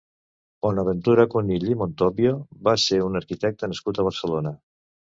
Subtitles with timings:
[0.65, 2.33] Bonaventura Conill i Montobbio
[2.71, 4.61] va ser un arquitecte nascut a Barcelona.